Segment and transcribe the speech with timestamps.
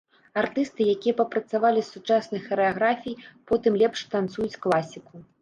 [0.41, 3.21] Артысты, якія папрацавалі з сучаснай харэаграфіяй,
[3.53, 5.15] потым лепш танцуюць класіку.